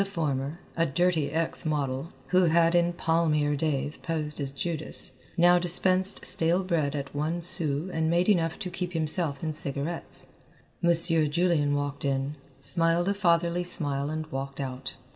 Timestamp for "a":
0.75-0.87, 13.09-13.13